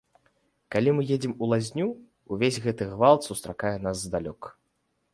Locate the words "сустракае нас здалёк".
3.31-4.53